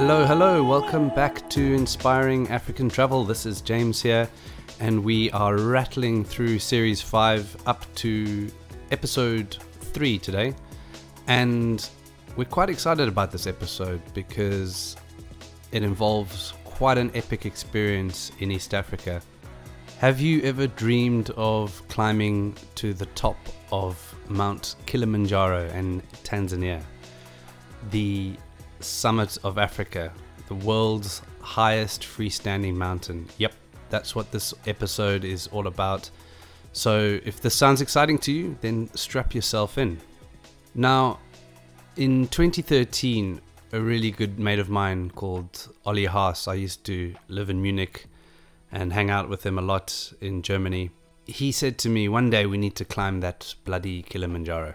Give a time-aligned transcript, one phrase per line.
[0.00, 3.24] Hello, hello, welcome back to Inspiring African Travel.
[3.24, 4.28] This is James here,
[4.78, 8.48] and we are rattling through series 5 up to
[8.92, 10.54] episode 3 today.
[11.26, 11.86] And
[12.36, 14.96] we're quite excited about this episode because
[15.72, 19.20] it involves quite an epic experience in East Africa.
[19.98, 23.36] Have you ever dreamed of climbing to the top
[23.72, 26.84] of Mount Kilimanjaro in Tanzania?
[27.90, 28.36] The
[28.80, 30.12] summit of Africa,
[30.48, 33.28] the world's highest freestanding mountain.
[33.38, 33.54] Yep,
[33.90, 36.10] that's what this episode is all about.
[36.72, 39.98] So if this sounds exciting to you, then strap yourself in.
[40.74, 41.18] Now,
[41.96, 43.40] in 2013,
[43.72, 48.06] a really good mate of mine called Ollie Haas, I used to live in Munich
[48.70, 50.90] and hang out with him a lot in Germany.
[51.26, 54.74] He said to me, one day we need to climb that bloody Kilimanjaro.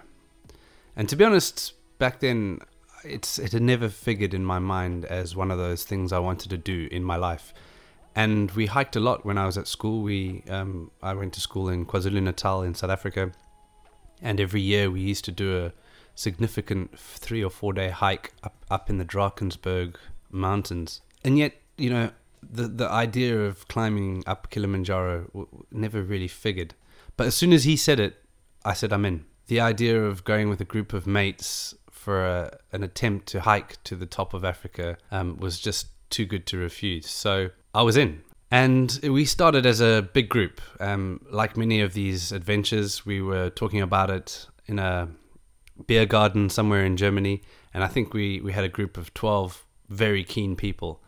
[0.95, 2.59] And to be honest, back then
[3.04, 6.49] it's it had never figured in my mind as one of those things I wanted
[6.49, 7.54] to do in my life.
[8.15, 10.01] And we hiked a lot when I was at school.
[10.01, 13.31] We um, I went to school in KwaZulu Natal in South Africa,
[14.21, 15.74] and every year we used to do a
[16.15, 19.96] significant three or four day hike up up in the Drakensberg
[20.31, 21.01] mountains.
[21.24, 26.76] And yet, you know, the the idea of climbing up Kilimanjaro w- never really figured.
[27.18, 28.15] But as soon as he said it,
[28.65, 29.26] I said I'm in.
[29.48, 33.82] The idea of going with a group of mates for a, an attempt to hike
[33.85, 37.09] to the top of Africa um, was just too good to refuse.
[37.09, 38.21] So I was in.
[38.51, 40.62] And we started as a big group.
[40.79, 45.07] Um, like many of these adventures, we were talking about it in a
[45.87, 47.41] beer garden somewhere in Germany.
[47.74, 51.01] And I think we, we had a group of 12 very keen people.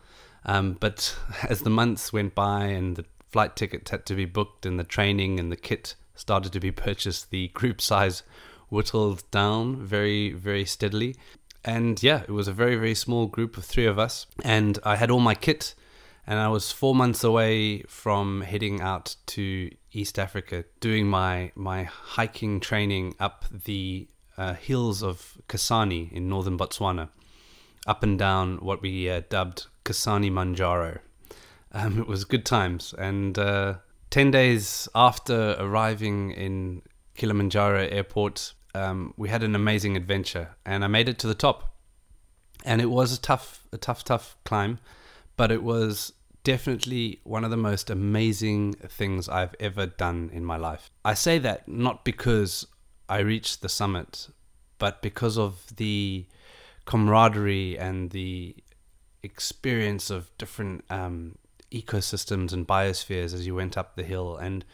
[0.44, 1.16] Um, but
[1.48, 4.84] as the months went by and the flight tickets had to be booked and the
[4.84, 8.22] training and the kit started to be purchased, the group size
[8.68, 11.16] whittled down very, very steadily.
[11.64, 14.26] And yeah, it was a very, very small group of three of us.
[14.44, 15.74] And I had all my kit,
[16.26, 21.84] and I was four months away from heading out to East Africa, doing my, my
[21.84, 24.08] hiking training up the
[24.38, 27.08] uh, hills of Kasane in northern Botswana,
[27.86, 30.98] up and down what we uh, dubbed Kasane Manjaro.
[31.72, 32.94] Um, it was good times.
[32.96, 33.74] And uh,
[34.10, 36.82] 10 days after arriving in
[37.16, 41.74] Kilimanjaro airport, um, we had an amazing adventure, and I made it to the top.
[42.64, 44.78] And it was a tough, a tough, tough climb,
[45.36, 50.56] but it was definitely one of the most amazing things I've ever done in my
[50.56, 50.90] life.
[51.04, 52.66] I say that not because
[53.08, 54.28] I reached the summit,
[54.78, 56.26] but because of the
[56.84, 58.56] camaraderie and the
[59.22, 61.36] experience of different um,
[61.72, 64.64] ecosystems and biospheres as you went up the hill, and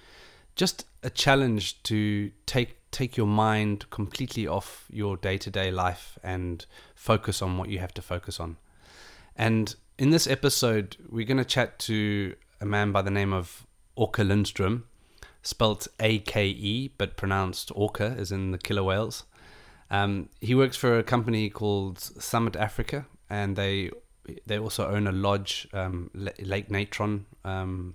[0.56, 6.18] just a challenge to take take your mind completely off your day to day life
[6.22, 8.56] and focus on what you have to focus on.
[9.34, 13.66] And in this episode, we're going to chat to a man by the name of
[13.98, 14.84] Ake Lindstrom,
[15.42, 19.24] spelt A K E, but pronounced Orca, as in the killer whales.
[19.90, 23.90] Um, he works for a company called Summit Africa, and they
[24.46, 27.94] they also own a lodge, um, Lake Natron, um,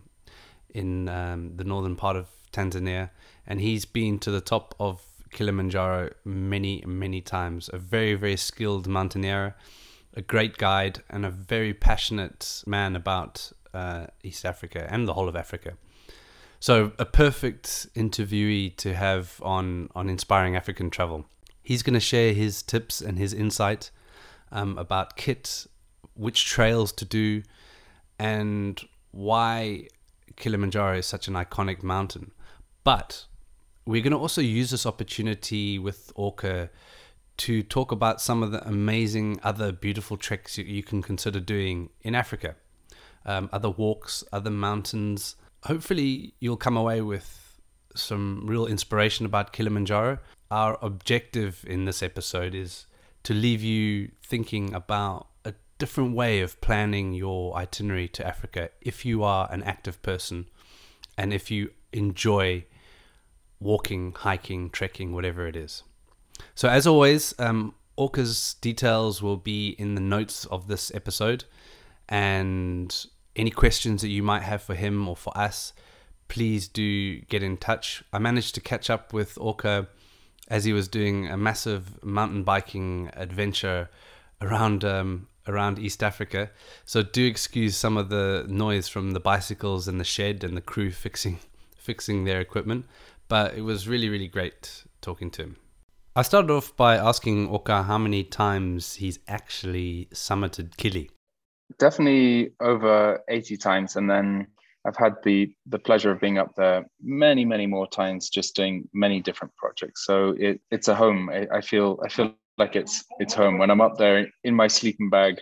[0.74, 3.10] in um, the northern part of Tanzania,
[3.48, 7.70] and he's been to the top of Kilimanjaro many, many times.
[7.72, 9.56] A very, very skilled mountaineer,
[10.14, 15.30] a great guide, and a very passionate man about uh, East Africa and the whole
[15.30, 15.78] of Africa.
[16.60, 21.26] So, a perfect interviewee to have on, on Inspiring African Travel.
[21.62, 23.92] He's going to share his tips and his insight
[24.52, 25.68] um, about kit,
[26.16, 27.44] which trails to do,
[28.18, 28.82] and
[29.12, 29.88] why
[30.36, 32.32] Kilimanjaro is such an iconic mountain.
[32.84, 33.27] But
[33.88, 36.70] we're going to also use this opportunity with Orca
[37.38, 42.14] to talk about some of the amazing other beautiful treks you can consider doing in
[42.14, 42.56] Africa,
[43.26, 45.38] um, other walks, other mountains.
[45.64, 47.60] Hopefully, you'll come away with
[47.96, 50.20] some real inspiration about Kilimanjaro.
[50.52, 52.88] Our objective in this episode is
[53.24, 59.06] to leave you thinking about a different way of planning your itinerary to Africa if
[59.06, 60.48] you are an active person
[61.18, 62.66] and if you enjoy
[63.60, 65.84] walking, hiking, trekking, whatever it is.
[66.56, 71.46] So, as always, um, Ake's details will be in the notes of this episode.
[72.10, 72.96] And
[73.36, 75.74] any questions that you might have for him or for us,
[76.28, 78.04] please do get in touch.
[78.14, 79.88] I managed to catch up with Orca
[80.48, 83.90] as he was doing a massive mountain biking adventure
[84.42, 86.52] around um, around East Africa.
[86.86, 90.62] So do excuse some of the noise from the bicycles and the shed and the
[90.62, 91.40] crew fixing
[91.78, 92.86] fixing their equipment
[93.28, 95.58] but it was really, really great talking to him.
[96.16, 101.10] I started off by asking Oka how many times he's actually summited Kili.
[101.78, 103.96] definitely over 80 times.
[103.96, 104.48] And then
[104.86, 108.88] I've had the the pleasure of being up there many, many more times, just doing
[108.94, 110.06] many different projects.
[110.06, 111.30] So it, it's a home.
[111.30, 113.58] I, I feel I feel like it's it's home.
[113.58, 115.40] When I'm up there in my sleeping bag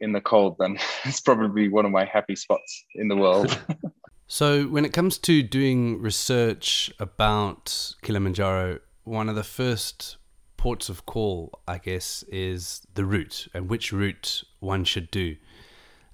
[0.00, 3.56] in the cold, then it's probably one of my happy spots in the world.
[4.30, 10.16] so when it comes to doing research about Kilimanjaro, one of the first
[10.56, 15.36] ports of call, I guess, is the route and which route one should do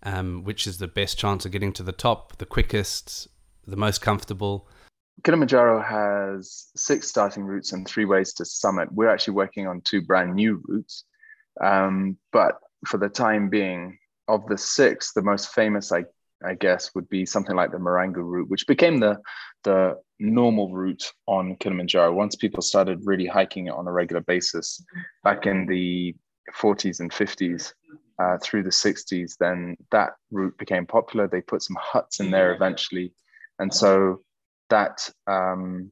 [0.06, 3.28] um, which is the best chance of getting to the top, the quickest,
[3.66, 4.68] the most comfortable?
[5.24, 8.92] Kilimanjaro has six starting routes and three ways to summit.
[8.92, 11.04] We're actually working on two brand new routes.
[11.62, 13.98] Um, but for the time being,
[14.28, 16.04] of the six, the most famous, I,
[16.44, 19.18] I guess, would be something like the Marangu route, which became the,
[19.64, 24.84] the normal route on Kilimanjaro once people started really hiking it on a regular basis
[25.24, 26.14] back in the
[26.54, 27.72] 40s and 50s
[28.18, 31.26] uh, through the 60s, then that route became popular.
[31.26, 33.12] They put some huts in there eventually.
[33.58, 34.22] And so
[34.70, 35.90] that um,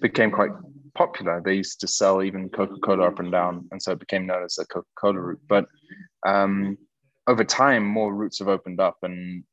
[0.00, 0.50] became quite
[0.94, 1.40] popular.
[1.44, 3.68] They used to sell even Coca Cola up and down.
[3.70, 5.40] And so it became known as the Coca Cola route.
[5.48, 5.66] But
[6.26, 6.78] um,
[7.26, 9.44] over time, more routes have opened up, and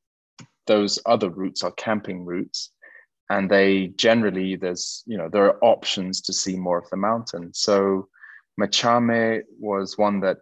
[0.69, 2.71] those other routes are camping routes.
[3.29, 7.51] And they generally, there's, you know, there are options to see more of the mountain.
[7.53, 8.07] So
[8.59, 10.37] Machame was one that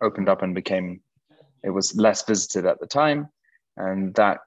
[0.00, 1.00] opened up and became
[1.64, 3.28] it was less visited at the time,
[3.76, 4.38] and that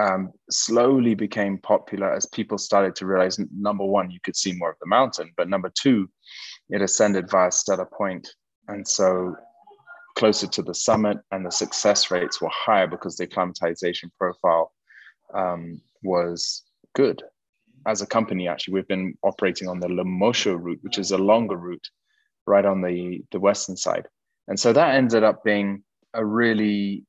[0.00, 4.70] um, slowly became popular as people started to realize number one, you could see more
[4.70, 6.08] of the mountain, but number two,
[6.70, 8.26] it ascended via Stella Point.
[8.68, 9.36] And so
[10.18, 14.72] closer to the summit, and the success rates were higher because the acclimatization profile
[15.32, 17.22] um, was good.
[17.86, 21.56] As a company, actually, we've been operating on the Lemosho route, which is a longer
[21.56, 21.88] route
[22.46, 24.06] right on the, the western side.
[24.48, 25.84] And so that ended up being
[26.14, 27.04] a really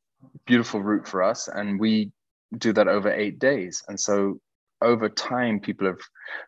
[0.45, 2.11] beautiful route for us and we
[2.57, 4.39] do that over eight days and so
[4.81, 5.99] over time people have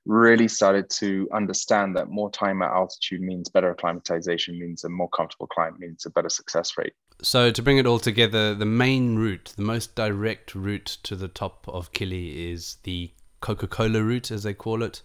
[0.06, 5.10] really started to understand that more time at altitude means better acclimatization means a more
[5.10, 6.94] comfortable climb means a better success rate.
[7.22, 11.28] So to bring it all together the main route the most direct route to the
[11.28, 13.12] top of kili is the
[13.42, 15.02] coca-cola route as they call it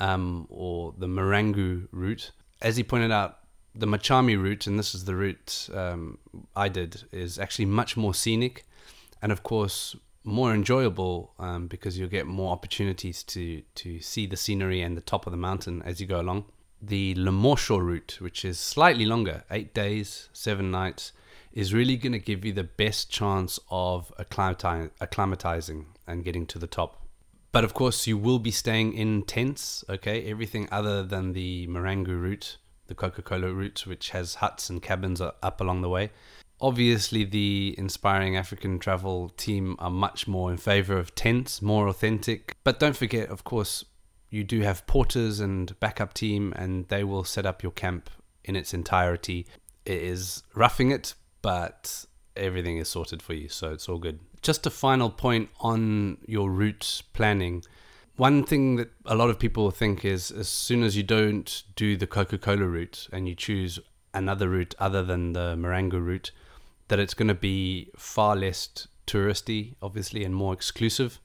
[0.00, 2.30] um, or the marangu route.
[2.62, 3.38] As he pointed out
[3.74, 6.18] the Machame route, and this is the route um,
[6.54, 8.64] I did, is actually much more scenic,
[9.20, 14.36] and of course more enjoyable um, because you'll get more opportunities to to see the
[14.36, 16.46] scenery and the top of the mountain as you go along.
[16.82, 21.12] The Le Lemosho route, which is slightly longer, eight days, seven nights,
[21.52, 26.66] is really going to give you the best chance of acclimatizing and getting to the
[26.66, 27.00] top.
[27.52, 29.84] But of course, you will be staying in tents.
[29.88, 34.82] Okay, everything other than the Marangu route the Coca Cola route, which has huts and
[34.82, 36.10] cabins up along the way.
[36.60, 42.56] Obviously, the Inspiring African Travel team are much more in favor of tents, more authentic.
[42.64, 43.84] But don't forget, of course,
[44.30, 48.08] you do have porters and backup team, and they will set up your camp
[48.44, 49.46] in its entirety.
[49.84, 52.06] It is roughing it, but
[52.36, 54.20] everything is sorted for you, so it's all good.
[54.40, 57.64] Just a final point on your route planning
[58.16, 61.96] one thing that a lot of people think is as soon as you don't do
[61.96, 63.78] the Coca Cola route and you choose
[64.14, 66.30] another route other than the Marangu route,
[66.88, 71.20] that it's going to be far less touristy, obviously, and more exclusive.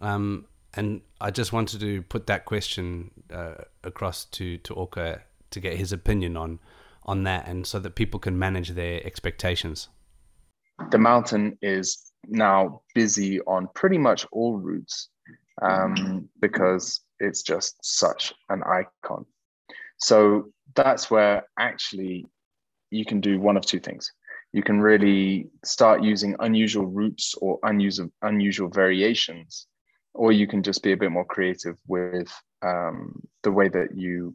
[0.00, 5.60] Um, and I just wanted to put that question uh, across to to Orca to
[5.60, 6.60] get his opinion on
[7.04, 9.88] on that, and so that people can manage their expectations.
[10.90, 15.08] The mountain is now busy on pretty much all routes
[15.62, 19.26] um, because it's just such an icon.
[19.98, 22.26] So that's where actually
[22.90, 24.12] you can do one of two things.
[24.52, 29.66] You can really start using unusual routes or unusual unusual variations,
[30.14, 34.34] or you can just be a bit more creative with um, the way that you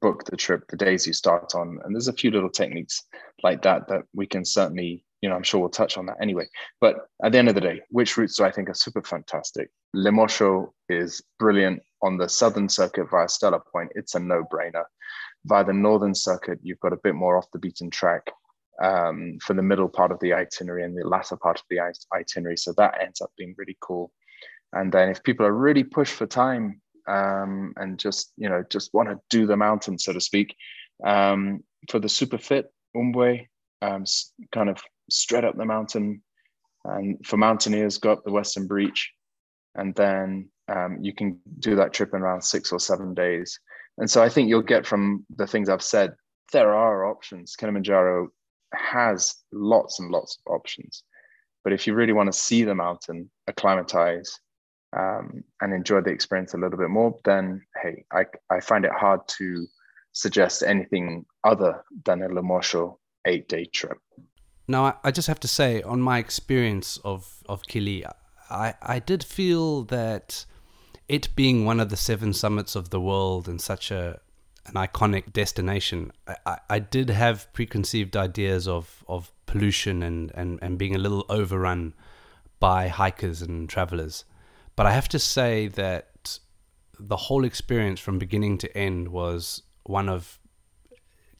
[0.00, 1.78] book the trip, the days you start on.
[1.84, 3.02] And there's a few little techniques
[3.42, 6.46] like that that we can certainly you know, I'm sure we'll touch on that anyway.
[6.82, 9.70] But at the end of the day, which routes do I think are super fantastic?
[9.96, 13.90] Lemosho is brilliant on the southern circuit via Stella Point.
[13.94, 14.84] It's a no-brainer.
[15.46, 18.30] Via the northern circuit, you've got a bit more off the beaten track
[18.82, 21.80] um, for the middle part of the itinerary and the latter part of the
[22.14, 22.56] itinerary.
[22.56, 24.10] So that ends up being really cool.
[24.72, 28.92] And then if people are really pushed for time um, and just you know just
[28.94, 30.56] want to do the mountain, so to speak,
[31.04, 33.46] um, for the super fit Umbwe,
[33.82, 34.04] um,
[34.52, 34.78] kind of
[35.10, 36.22] straight up the mountain.
[36.84, 39.10] And for mountaineers, go up the Western Breach.
[39.74, 43.58] And then um, you can do that trip in around six or seven days.
[43.98, 46.14] And so I think you'll get from the things I've said,
[46.52, 47.56] there are options.
[47.56, 48.28] Kilimanjaro
[48.74, 51.04] has lots and lots of options.
[51.62, 54.38] But if you really want to see the mountain, acclimatize,
[54.96, 58.92] um, and enjoy the experience a little bit more, then hey, I, I find it
[58.92, 59.66] hard to
[60.12, 62.96] suggest anything other than a Lemosho
[63.26, 63.98] eight day trip.
[64.68, 68.04] Now, I just have to say, on my experience of, of Kili,
[68.50, 70.46] I, I did feel that
[71.08, 74.20] it being one of the seven summits of the world and such a
[74.66, 76.10] an iconic destination,
[76.46, 81.26] I, I did have preconceived ideas of, of pollution and, and, and being a little
[81.28, 81.92] overrun
[82.60, 84.24] by hikers and travelers.
[84.74, 86.38] But I have to say that
[86.98, 90.38] the whole experience from beginning to end was one of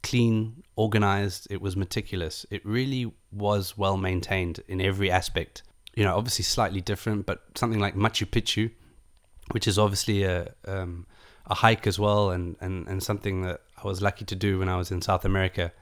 [0.03, 2.45] clean, organized, it was meticulous.
[2.51, 5.63] It really was well maintained in every aspect.
[5.95, 8.71] You know, obviously slightly different, but something like Machu Picchu,
[9.51, 11.07] which is obviously a um,
[11.47, 14.69] a hike as well, and, and, and something that I was lucky to do when
[14.69, 15.73] I was in South America.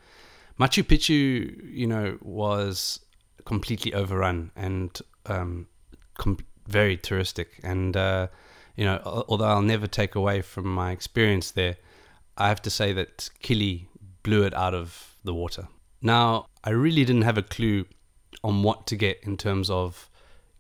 [0.59, 3.01] Machu Picchu, you know, was
[3.45, 5.69] completely overrun and um,
[6.19, 7.47] com- very touristic.
[7.63, 8.29] And, uh,
[8.77, 11.77] you know, although I'll never take away from my experience there,
[12.37, 13.87] I have to say that Kili
[14.23, 15.69] blew it out of the water.
[16.01, 17.87] Now, I really didn't have a clue
[18.43, 20.11] on what to get in terms of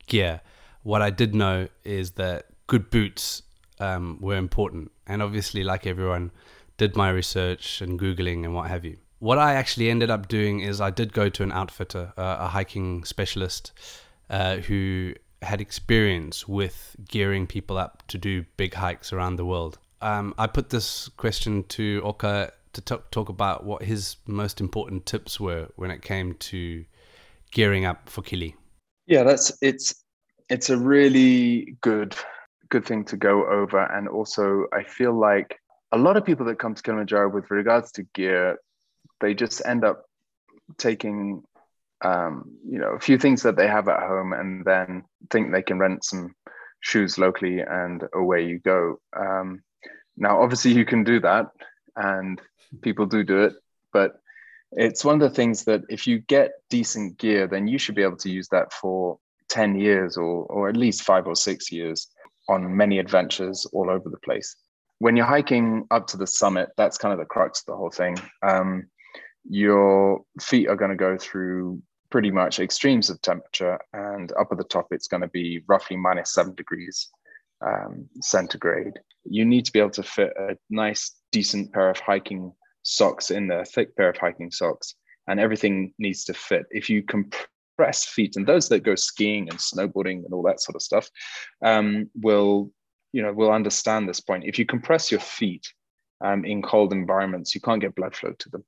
[0.06, 0.40] gear.
[0.84, 3.42] What I did know is that good boots
[3.80, 4.90] um, were important.
[5.06, 6.30] And obviously, like everyone,
[6.76, 8.96] did my research and Googling and what have you.
[9.18, 12.48] What I actually ended up doing is I did go to an outfitter, uh, a
[12.48, 13.72] hiking specialist
[14.28, 19.78] uh, who had experience with gearing people up to do big hikes around the world.
[20.00, 25.06] Um, I put this question to Oka to t- talk about what his most important
[25.06, 26.84] tips were when it came to
[27.50, 28.54] gearing up for Kili.
[29.06, 29.94] Yeah, that's it's
[30.48, 32.16] it's a really good
[32.72, 33.80] good thing to go over.
[33.84, 35.60] And also, I feel like
[35.92, 38.56] a lot of people that come to Kilimanjaro with regards to gear,
[39.20, 40.06] they just end up
[40.78, 41.42] taking,
[42.02, 45.62] um, you know, a few things that they have at home and then think they
[45.62, 46.34] can rent some
[46.80, 48.98] shoes locally and away you go.
[49.14, 49.62] Um,
[50.16, 51.50] now, obviously, you can do that,
[51.94, 52.40] and
[52.80, 53.52] people do do it,
[53.92, 54.12] but
[54.72, 58.02] it's one of the things that if you get decent gear, then you should be
[58.02, 62.08] able to use that for 10 years or, or at least five or six years
[62.48, 64.56] on many adventures all over the place.
[64.98, 67.90] When you're hiking up to the summit, that's kind of the crux of the whole
[67.90, 68.16] thing.
[68.42, 68.88] Um,
[69.48, 74.58] your feet are going to go through pretty much extremes of temperature, and up at
[74.58, 77.08] the top, it's going to be roughly minus seven degrees
[77.66, 78.98] um, centigrade.
[79.24, 83.48] You need to be able to fit a nice, decent pair of hiking socks in
[83.48, 84.94] there, thick pair of hiking socks,
[85.26, 86.66] and everything needs to fit.
[86.70, 87.34] If you comp-
[87.82, 91.10] compressed feet, and those that go skiing and snowboarding and all that sort of stuff
[91.64, 92.70] um, will,
[93.12, 94.44] you know, will understand this point.
[94.44, 95.66] If you compress your feet
[96.24, 98.64] um, in cold environments, you can't get blood flow to them,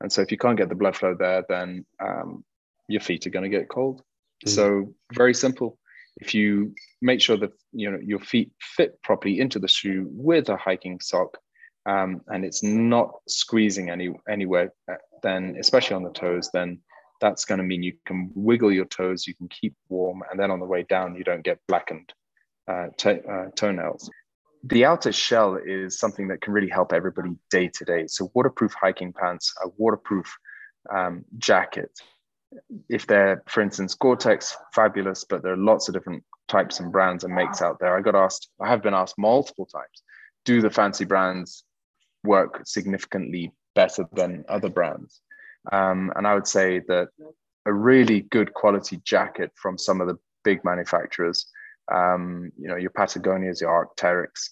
[0.00, 2.44] and so if you can't get the blood flow there, then um,
[2.88, 4.02] your feet are going to get cold.
[4.44, 4.48] Mm.
[4.48, 5.78] So very simple.
[6.18, 10.48] If you make sure that you know your feet fit properly into the shoe with
[10.48, 11.38] a hiking sock,
[11.86, 16.80] um, and it's not squeezing any anywhere, uh, then especially on the toes, then
[17.20, 20.50] that's going to mean you can wiggle your toes, you can keep warm, and then
[20.50, 22.12] on the way down, you don't get blackened
[22.68, 24.10] uh, uh, toenails.
[24.64, 28.06] The outer shell is something that can really help everybody day to day.
[28.08, 30.36] So, waterproof hiking pants, a waterproof
[30.92, 31.90] um, jacket.
[32.88, 36.90] If they're, for instance, Gore Tex, fabulous, but there are lots of different types and
[36.90, 37.96] brands and makes out there.
[37.96, 40.02] I got asked, I have been asked multiple times,
[40.44, 41.64] do the fancy brands
[42.24, 45.20] work significantly better than other brands?
[45.72, 47.08] Um, and I would say that
[47.66, 51.46] a really good quality jacket from some of the big manufacturers,
[51.92, 54.50] um, you know, your Patagonias, your Arc'teryx,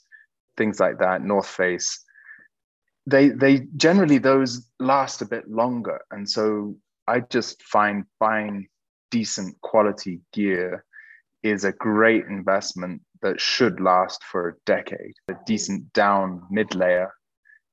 [0.56, 2.04] things like that, North Face,
[3.06, 6.00] they they generally those last a bit longer.
[6.10, 8.68] And so I just find buying
[9.10, 10.84] decent quality gear
[11.42, 15.14] is a great investment that should last for a decade.
[15.28, 17.12] A decent down mid layer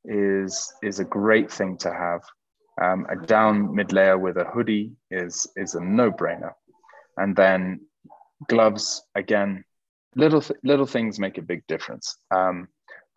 [0.06, 2.22] is is a great thing to have.
[2.82, 6.54] Um, a down mid layer with a hoodie is is a no brainer,
[7.18, 7.82] and then
[8.48, 9.64] gloves again.
[10.16, 12.18] Little th- little things make a big difference.
[12.32, 12.68] Um,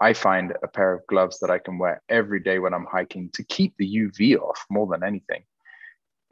[0.00, 3.30] I find a pair of gloves that I can wear every day when I'm hiking
[3.35, 5.44] to keep the UV off more than anything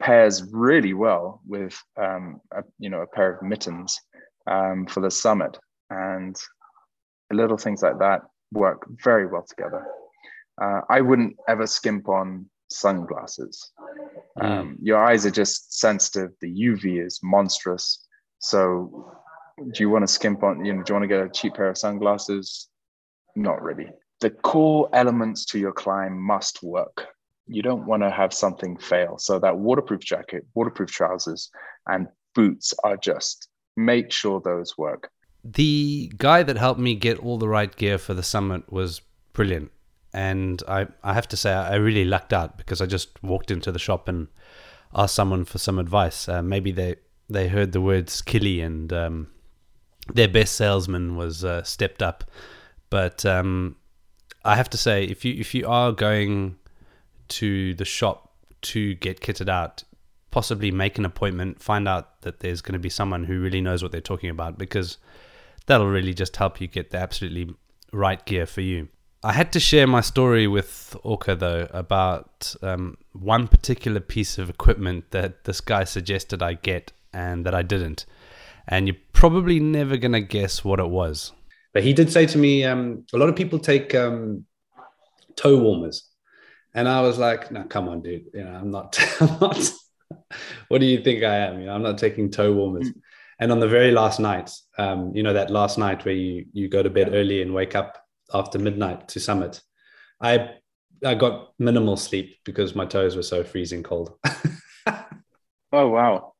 [0.03, 3.99] pairs really well with um, a, you know a pair of mittens
[4.47, 5.57] um, for the summit
[5.89, 6.35] and
[7.31, 8.21] little things like that
[8.51, 9.85] work very well together.
[10.61, 13.71] Uh, I wouldn't ever skimp on sunglasses.
[14.39, 14.45] Mm.
[14.45, 16.31] Um, your eyes are just sensitive.
[16.41, 18.05] The UV is monstrous.
[18.39, 19.11] So,
[19.57, 20.65] do you want to skimp on?
[20.65, 22.69] You know, do you want to get a cheap pair of sunglasses?
[23.35, 23.89] Not really.
[24.19, 27.07] The core elements to your climb must work.
[27.45, 29.17] You don't want to have something fail.
[29.17, 31.49] So that waterproof jacket, waterproof trousers,
[31.87, 35.09] and boots are just make sure those work.
[35.43, 39.01] The guy that helped me get all the right gear for the summit was
[39.33, 39.71] brilliant.
[40.13, 43.71] And I, I have to say, I really lucked out because I just walked into
[43.71, 44.27] the shop and
[44.93, 46.29] asked someone for some advice.
[46.29, 46.97] Uh, maybe they,
[47.29, 49.27] they heard the words "Kili" and um,
[50.13, 52.23] their best salesman was uh, stepped up.
[52.89, 53.75] But um,
[54.45, 56.57] I have to say, if you if you are going
[57.29, 59.83] to the shop to get kitted out,
[60.31, 63.81] possibly make an appointment, find out that there's going to be someone who really knows
[63.81, 64.97] what they're talking about because
[65.65, 67.55] that'll really just help you get the absolutely
[67.91, 68.89] right gear for you.
[69.25, 74.49] I had to share my story with Orca though about um, one particular piece of
[74.49, 78.05] equipment that this guy suggested I get and that I didn't.
[78.67, 81.31] And you're probably never going to guess what it was.
[81.73, 84.45] But he did say to me, um, a lot of people take um,
[85.37, 86.09] toe warmers.
[86.73, 88.25] And I was like, no, come on, dude.
[88.33, 89.71] You know, I'm not, I'm not,
[90.67, 91.61] what do you think I am?
[91.61, 92.89] You know, I'm not taking toe warmers.
[92.89, 93.01] Mm.
[93.39, 96.67] And on the very last night, um, you know, that last night where you, you
[96.67, 98.02] go to bed early and wake up
[98.33, 99.61] after midnight to summit,
[100.21, 100.51] I,
[101.05, 104.13] I got minimal sleep because my toes were so freezing cold.
[104.87, 106.33] oh, wow.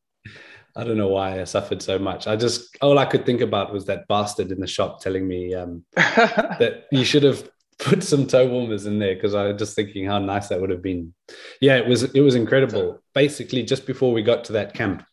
[0.75, 2.25] I don't know why I suffered so much.
[2.25, 5.53] I just all I could think about was that bastard in the shop telling me
[5.53, 7.47] um, that you should have
[7.79, 10.71] put some toe warmers in there because I was just thinking how nice that would
[10.71, 11.13] have been.
[11.61, 13.03] Yeah, it was it was incredible.
[13.13, 15.03] Basically, just before we got to that camp,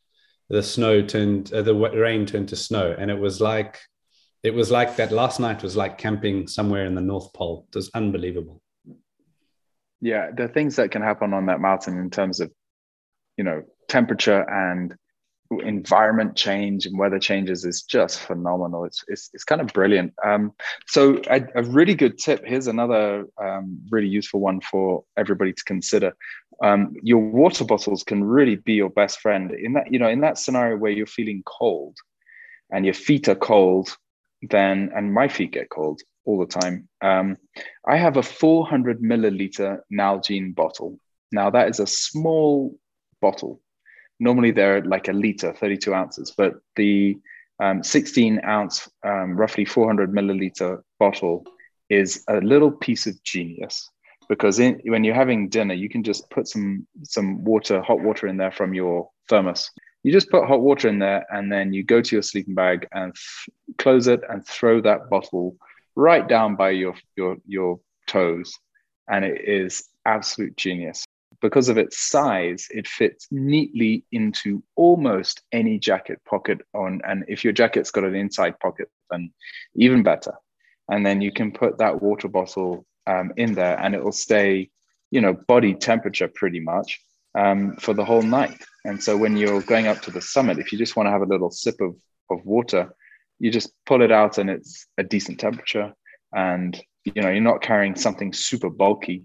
[0.49, 3.79] the snow turned uh, the rain turned to snow, and it was like
[4.43, 7.67] it was like that last night was like camping somewhere in the North Pole.
[7.69, 8.63] It was unbelievable.
[10.01, 12.51] Yeah, the things that can happen on that mountain in terms of
[13.37, 14.95] you know temperature and
[15.59, 18.85] environment change and weather changes is just phenomenal.
[18.85, 20.15] It's it's, it's kind of brilliant.
[20.25, 20.53] Um,
[20.87, 22.43] so a, a, really good tip.
[22.45, 26.15] Here's another um, really useful one for everybody to consider.
[26.63, 30.21] Um, your water bottles can really be your best friend in that you know in
[30.21, 31.97] that scenario where you're feeling cold
[32.71, 33.97] and your feet are cold.
[34.43, 36.89] Then and my feet get cold all the time.
[37.03, 37.37] Um,
[37.87, 40.99] I have a 400 milliliter Nalgene bottle.
[41.33, 42.79] Now that is a small
[43.21, 43.61] bottle
[44.21, 47.19] normally they're like a liter, 32 ounces, but the
[47.59, 51.45] um, 16 ounce, um, roughly 400 milliliter bottle
[51.89, 53.91] is a little piece of genius
[54.29, 58.29] because in, when you're having dinner, you can just put some some water, hot water
[58.29, 59.69] in there from your thermos.
[60.03, 62.87] You just put hot water in there, and then you go to your sleeping bag
[62.93, 63.15] and
[63.79, 65.57] close it and throw that bottle
[65.97, 68.59] right down by your your your toes,
[69.09, 71.05] and it is absolute genius
[71.41, 77.01] because of its size, it fits neatly into almost any jacket pocket on.
[77.05, 79.33] And if your jacket's got an inside pocket, then
[79.75, 80.35] even better.
[80.91, 84.71] And then you can put that water bottle um, in there and it will stay,
[85.11, 87.01] you know, body temperature pretty much
[87.35, 88.63] um, for the whole night.
[88.85, 91.23] And so when you're going up to the summit, if you just want to have
[91.23, 91.97] a little sip of,
[92.31, 92.95] of water,
[93.39, 95.93] you just pull it out and it's a decent temperature.
[96.33, 99.25] And, you know, you're not carrying something super bulky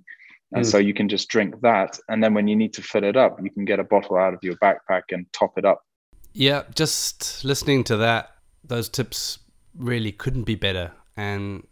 [0.51, 0.71] and mm.
[0.71, 1.99] so you can just drink that.
[2.07, 4.33] And then when you need to fill it up, you can get a bottle out
[4.33, 5.81] of your backpack and top it up.
[6.33, 8.31] Yeah, just listening to that,
[8.63, 9.39] those tips
[9.77, 10.91] really couldn't be better.
[11.17, 11.65] And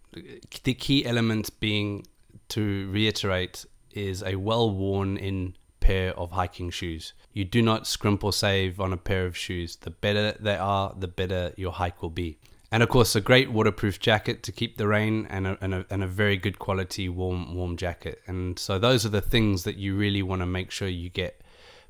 [0.63, 2.05] the key element being
[2.49, 7.13] to reiterate is a well worn in pair of hiking shoes.
[7.33, 9.75] You do not scrimp or save on a pair of shoes.
[9.75, 12.37] The better they are, the better your hike will be.
[12.71, 15.85] And of course a great waterproof jacket to keep the rain and a, and a,
[15.89, 18.21] and a very good quality warm warm jacket.
[18.27, 21.41] And so those are the things that you really want to make sure you get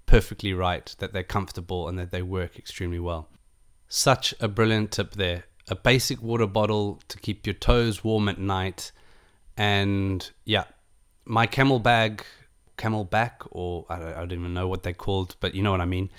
[0.07, 3.29] perfectly right that they're comfortable and that they work extremely well.
[3.87, 5.43] Such a brilliant tip there.
[5.69, 8.91] A basic water bottle to keep your toes warm at night.
[9.55, 10.65] And yeah
[11.25, 12.21] my CamelBak
[12.83, 15.81] CamelBak or I don't, I don't even know what they're called but you know what
[15.81, 16.09] i mean.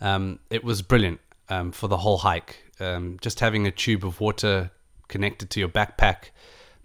[0.00, 2.72] Um, it was brilliant um, for the whole hike.
[2.80, 4.70] Um, just having a tube of water
[5.08, 6.30] connected to your backpack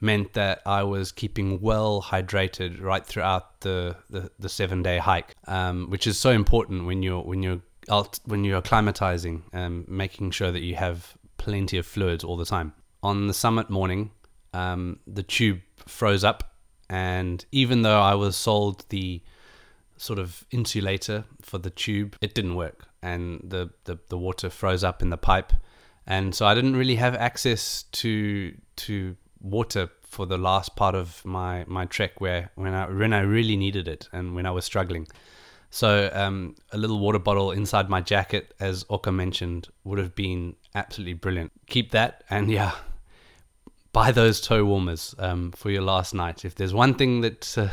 [0.02, 5.36] meant that I was keeping well hydrated right throughout the, the, the seven day hike,
[5.48, 7.62] um, which is so important when you're when you're
[8.26, 12.74] when you're acclimatizing, um, making sure that you have plenty of fluids all the time.
[13.02, 14.12] On the summit morning,
[14.54, 16.54] um, the tube froze up,
[16.90, 19.22] and even though I was sold the
[20.00, 24.84] sort of insulator for the tube, it didn't work, and the, the, the water froze
[24.84, 25.54] up in the pipe
[26.10, 31.24] and so I didn't really have access to to water for the last part of
[31.24, 34.66] my my trek where when I when I really needed it and when I was
[34.66, 35.08] struggling.
[35.72, 40.56] So um, a little water bottle inside my jacket, as Oka mentioned, would have been
[40.74, 41.52] absolutely brilliant.
[41.68, 42.72] Keep that, and yeah,
[43.94, 46.44] buy those toe warmers um, for your last night.
[46.44, 47.70] If there's one thing that uh,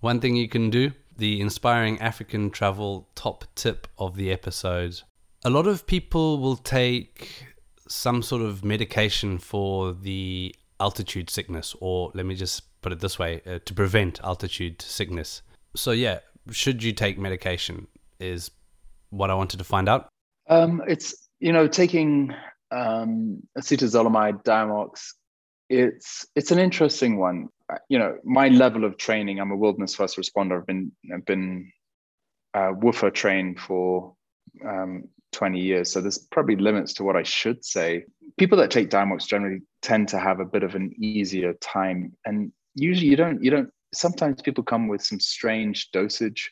[0.00, 5.02] one thing you can do, the inspiring African travel top tip of the episode
[5.44, 7.46] A lot of people will take
[7.88, 13.18] some sort of medication for the altitude sickness, or let me just put it this
[13.18, 15.42] way uh, to prevent altitude sickness.
[15.74, 16.18] So, yeah,
[16.50, 17.86] should you take medication?
[18.18, 18.50] Is
[19.10, 20.08] what I wanted to find out.
[20.48, 22.34] Um, it's, you know, taking
[22.70, 25.12] um, acetazolamide, Diamox,
[25.68, 27.48] it's it's an interesting one.
[27.88, 30.58] You know, my level of training, I'm a wilderness first responder.
[30.58, 31.72] I've been I've been
[32.54, 34.14] uh, WFA trained for
[34.64, 38.04] um, 20 years, so there's probably limits to what I should say.
[38.38, 42.52] People that take Diamox generally tend to have a bit of an easier time, and
[42.74, 43.70] usually you don't you don't.
[43.92, 46.50] Sometimes people come with some strange dosage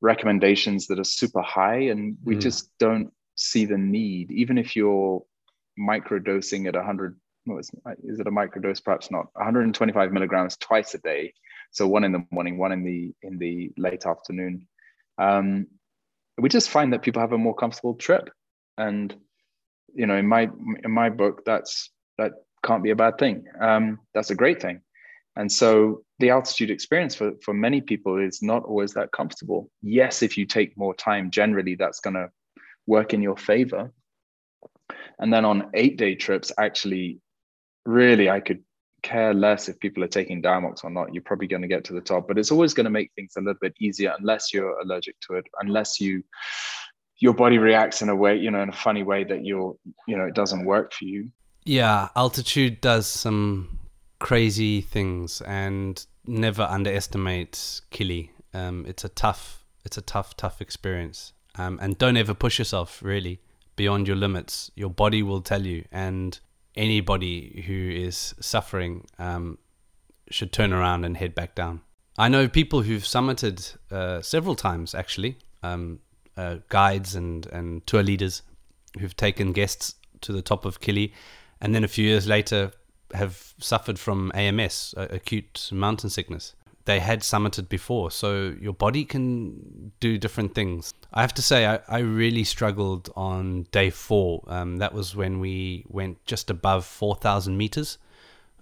[0.00, 2.40] recommendations that are super high, and we mm.
[2.40, 5.22] just don't see the need, even if you're
[5.78, 8.82] microdosing at 100 is it a microdose?
[8.82, 9.26] Perhaps not.
[9.34, 11.32] 125 milligrams twice a day.
[11.70, 14.66] So one in the morning one in the in the late afternoon.
[15.18, 15.66] Um,
[16.38, 18.30] we just find that people have a more comfortable trip.
[18.78, 19.14] And
[19.94, 20.48] you know in my
[20.84, 22.32] in my book that's that
[22.64, 23.44] can't be a bad thing.
[23.60, 24.80] Um, that's a great thing.
[25.36, 29.70] And so the altitude experience for, for many people is not always that comfortable.
[29.82, 32.30] Yes if you take more time generally that's going to
[32.86, 33.90] work in your favor.
[35.18, 37.20] And then on eight day trips, actually,
[37.84, 38.62] really, I could
[39.02, 41.12] care less if people are taking Diamox or not.
[41.12, 43.34] You're probably going to get to the top, but it's always going to make things
[43.36, 46.22] a little bit easier unless you're allergic to it, unless you
[47.18, 49.76] your body reacts in a way, you know, in a funny way that you're,
[50.08, 51.30] you know, it doesn't work for you.
[51.64, 53.78] Yeah, altitude does some
[54.18, 57.52] crazy things, and never underestimate
[57.90, 58.30] Kili.
[58.52, 63.02] Um, it's a tough, it's a tough, tough experience, um, and don't ever push yourself.
[63.02, 63.40] Really,
[63.76, 65.84] beyond your limits, your body will tell you.
[65.92, 66.38] And
[66.76, 69.58] anybody who is suffering um,
[70.30, 71.80] should turn around and head back down.
[72.16, 76.00] I know people who've summited uh, several times, actually, um,
[76.36, 78.42] uh, guides and, and tour leaders
[78.98, 81.12] who've taken guests to the top of Kili,
[81.60, 82.72] and then a few years later
[83.12, 88.10] have suffered from AMS, acute mountain sickness they had summited before.
[88.10, 90.92] So your body can do different things.
[91.12, 94.44] I have to say, I, I really struggled on day four.
[94.46, 97.98] Um, that was when we went just above 4,000 meters.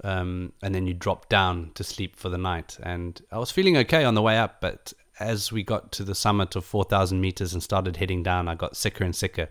[0.05, 2.79] Um, and then you dropped down to sleep for the night.
[2.83, 6.15] And I was feeling okay on the way up, but as we got to the
[6.15, 9.49] summit of 4,000 meters and started heading down, I got sicker and sicker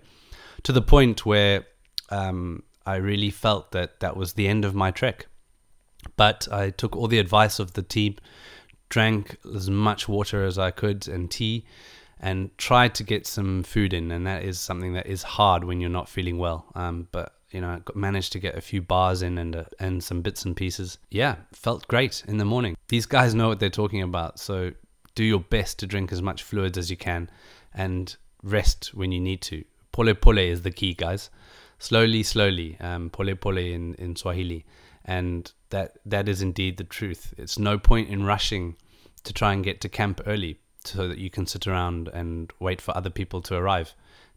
[0.64, 1.66] to the point where
[2.10, 5.28] um, I really felt that that was the end of my trek.
[6.18, 8.16] But I took all the advice of the team
[8.92, 11.66] drank as much water as I could and tea
[12.20, 14.12] and tried to get some food in.
[14.12, 16.66] And that is something that is hard when you're not feeling well.
[16.76, 20.22] Um, but you know, managed to get a few bars in and uh, and some
[20.22, 21.00] bits and pieces.
[21.10, 22.78] Yeah, felt great in the morning.
[22.88, 24.72] These guys know what they're talking about, so
[25.16, 27.30] do your best to drink as much fluids as you can,
[27.74, 29.66] and rest when you need to.
[29.92, 31.30] Pole pole is the key, guys.
[31.78, 32.78] Slowly, slowly.
[32.80, 34.66] Um, pole pole in in Swahili
[35.06, 37.34] and that that is indeed the truth.
[37.38, 38.76] It's no point in rushing
[39.24, 42.82] to try and get to camp early so that you can sit around and wait
[42.82, 43.94] for other people to arrive.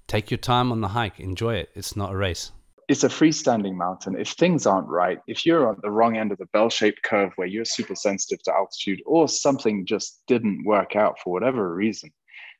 [0.06, 1.70] Take your time on the hike, enjoy it.
[1.74, 2.52] It's not a race.
[2.86, 4.14] It's a freestanding mountain.
[4.18, 7.32] If things aren't right, if you're on the wrong end of the bell shaped curve
[7.36, 12.10] where you're super sensitive to altitude or something just didn't work out for whatever reason,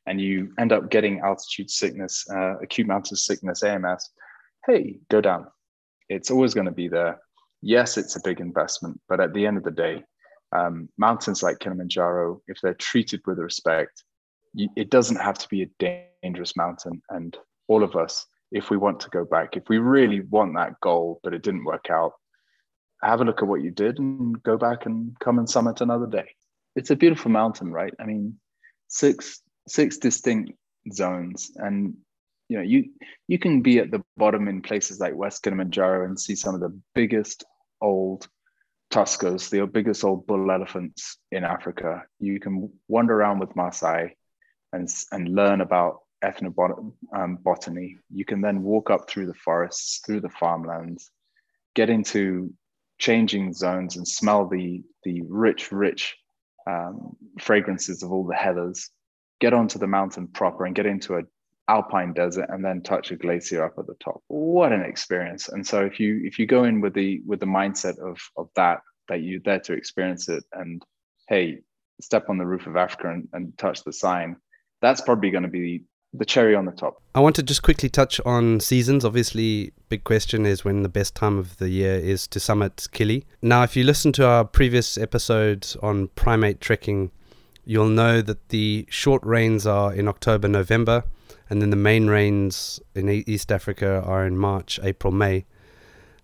[0.07, 4.11] and you end up getting altitude sickness, uh, acute mountain sickness, AMS,
[4.67, 5.47] hey, go down.
[6.09, 7.21] It's always going to be there
[7.65, 10.05] yes, it's a big investment, but at the end of the day,
[10.53, 14.05] um, mountains like Kilimanjaro, if they're treated with respect,
[14.55, 17.03] it doesn't have to be a dangerous mountain.
[17.11, 20.79] And all of us, if we want to go back, if we really want that
[20.81, 22.13] goal, but it didn't work out,
[23.03, 26.07] have a look at what you did and go back and come and summit another
[26.07, 26.29] day.
[26.77, 27.93] It's a beautiful mountain, right?
[27.99, 28.39] I mean,
[28.89, 30.53] six six distinct
[30.93, 31.95] zones, and
[32.49, 32.91] you know you
[33.29, 36.61] you can be at the bottom in places like West Kilimanjaro and see some of
[36.61, 37.45] the biggest
[37.85, 38.27] old
[38.91, 42.05] tuskers, the biggest old bull elephants in Africa.
[42.19, 44.11] You can wander around with Maasai
[44.73, 46.79] and, and learn about ethnobotany.
[47.15, 51.11] Um, you can then walk up through the forests, through the farmlands,
[51.75, 52.53] get into
[52.99, 56.17] changing zones and smell the, the rich, rich
[56.67, 58.89] um, fragrances of all the heathers,
[59.41, 61.23] get onto the mountain proper and get into a
[61.69, 64.23] alpine desert and then touch a glacier up at the top.
[64.29, 65.49] What an experience.
[65.49, 68.49] And so if you if you go in with the with the mindset of of
[68.57, 70.83] that that you're there to experience it and
[71.29, 71.59] hey
[72.01, 74.37] step on the roof of africa and, and touch the sign
[74.81, 75.83] that's probably going to be
[76.17, 77.03] the cherry on the top.
[77.17, 79.05] I want to just quickly touch on seasons.
[79.05, 83.25] Obviously big question is when the best time of the year is to summit kili
[83.43, 87.11] now if you listen to our previous episodes on primate trekking
[87.65, 91.05] you'll know that the short rains are in October, November,
[91.51, 95.45] and then the main rains in East Africa are in March, April, May.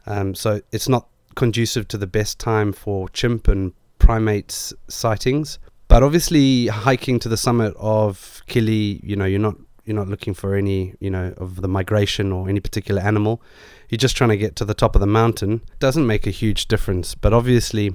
[0.06, 5.58] Um, so it's not conducive to the best time for chimp and primates sightings.
[5.88, 10.34] But obviously, hiking to the summit of Kili, you know, you're not you're not looking
[10.34, 13.42] for any, you know, of the migration or any particular animal.
[13.88, 15.62] You're just trying to get to the top of the mountain.
[15.72, 17.92] It doesn't make a huge difference, but obviously,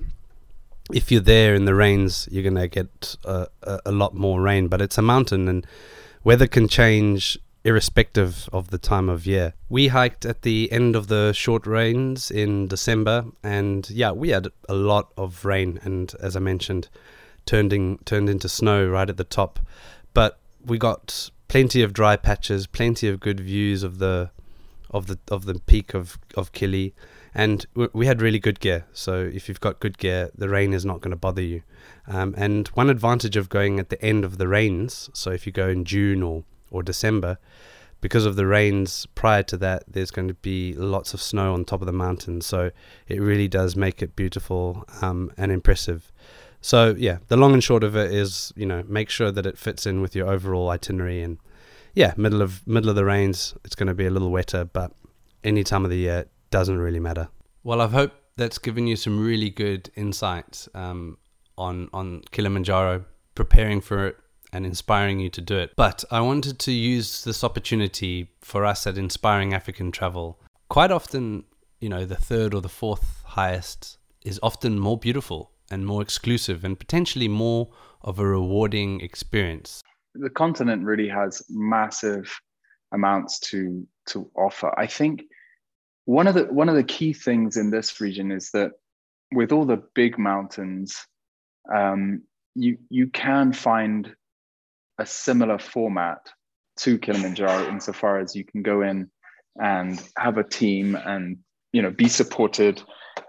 [0.92, 4.42] if you're there in the rains, you're going to get a, a, a lot more
[4.42, 4.68] rain.
[4.68, 5.66] But it's a mountain, and
[6.26, 9.54] weather can change irrespective of the time of year.
[9.70, 14.50] We hiked at the end of the short rains in December, and yeah, we had
[14.68, 16.90] a lot of rain, and as I mentioned,
[17.46, 19.60] turned in, turned into snow right at the top.
[20.14, 24.32] But we got plenty of dry patches, plenty of good views of the
[24.90, 26.94] of the of the peak of of Kili,
[27.36, 28.86] and we had really good gear.
[28.94, 31.64] So if you've got good gear, the rain is not going to bother you.
[32.08, 35.52] Um, and one advantage of going at the end of the rains, so if you
[35.52, 37.38] go in June or or December,
[38.02, 41.66] because of the rains prior to that, there's going to be lots of snow on
[41.66, 42.42] top of the mountain.
[42.42, 42.72] So
[43.08, 46.12] it really does make it beautiful um, and impressive.
[46.62, 49.58] So yeah, the long and short of it is, you know, make sure that it
[49.58, 51.22] fits in with your overall itinerary.
[51.22, 51.38] And
[51.94, 54.92] yeah, middle of middle of the rains, it's going to be a little wetter, but
[55.44, 57.28] any time of the year doesn't really matter.
[57.66, 61.18] Well, I hope that's given you some really good insights um,
[61.58, 63.04] on on Kilimanjaro,
[63.42, 64.16] preparing for it
[64.54, 65.74] and inspiring you to do it.
[65.76, 70.40] But I wanted to use this opportunity for us at Inspiring African Travel.
[70.70, 71.44] Quite often,
[71.82, 76.64] you know, the third or the fourth highest is often more beautiful and more exclusive
[76.64, 77.68] and potentially more
[78.02, 79.82] of a rewarding experience.
[80.14, 82.26] The continent really has massive
[82.94, 84.72] amounts to to offer.
[84.80, 85.24] I think
[86.06, 88.72] one of the one of the key things in this region is that
[89.34, 91.06] with all the big mountains,
[91.74, 92.22] um,
[92.54, 94.16] you you can find
[95.00, 96.20] a similar format
[96.78, 99.10] to Kilimanjaro insofar as you can go in
[99.60, 101.38] and have a team and
[101.74, 102.82] you know be supported.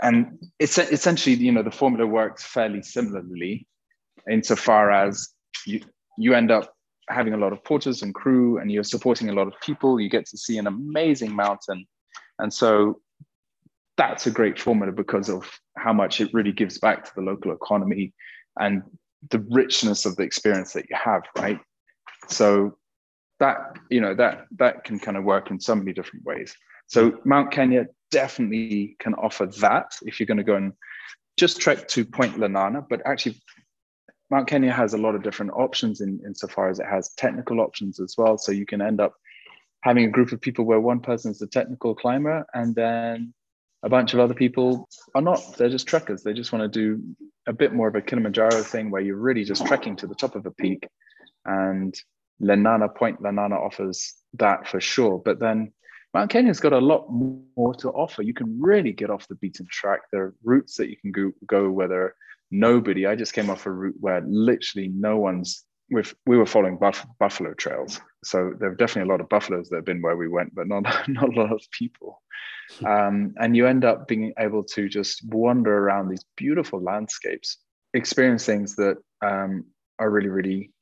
[0.02, 3.66] And it's essentially you know the formula works fairly similarly
[4.30, 5.30] insofar as
[5.66, 5.80] you
[6.18, 6.74] you end up
[7.08, 9.98] having a lot of porters and crew and you're supporting a lot of people.
[9.98, 11.86] You get to see an amazing mountain
[12.38, 13.00] and so
[13.96, 17.52] that's a great formula because of how much it really gives back to the local
[17.52, 18.12] economy
[18.58, 18.82] and
[19.30, 21.58] the richness of the experience that you have right
[22.28, 22.76] so
[23.38, 26.54] that you know that that can kind of work in so many different ways
[26.86, 30.72] so mount kenya definitely can offer that if you're going to go and
[31.36, 33.40] just trek to Point Lenana, but actually
[34.30, 38.00] Mount Kenya has a lot of different options in insofar as it has technical options
[38.00, 38.38] as well.
[38.38, 39.14] So you can end up
[39.82, 43.32] having a group of people where one person is a technical climber and then
[43.82, 45.40] a bunch of other people are not.
[45.56, 46.22] They're just trekkers.
[46.22, 47.02] They just want to do
[47.46, 50.34] a bit more of a Kilimanjaro thing where you're really just trekking to the top
[50.34, 50.88] of a peak.
[51.44, 51.94] And
[52.42, 55.22] Lenana Point Lenana offers that for sure.
[55.24, 55.72] But then
[56.12, 58.22] Mount Kenya's got a lot more to offer.
[58.22, 60.00] You can really get off the beaten track.
[60.10, 62.14] There are routes that you can go, go where there
[62.50, 63.06] nobody.
[63.06, 65.64] I just came off a route where literally no one's.
[65.90, 69.68] With we were following buff, buffalo trails, so there are definitely a lot of buffaloes
[69.68, 72.22] that have been where we went, but not not a lot of people.
[72.78, 72.86] Hmm.
[72.86, 77.58] Um, and you end up being able to just wander around these beautiful landscapes,
[77.94, 79.64] experience things that um,
[79.98, 80.72] are really really